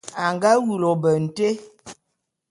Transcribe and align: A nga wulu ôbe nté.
A 0.23 0.25
nga 0.33 0.51
wulu 0.63 0.85
ôbe 0.93 1.11
nté. 1.23 1.49